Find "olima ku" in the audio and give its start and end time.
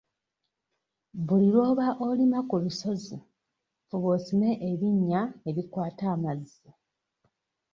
2.07-2.55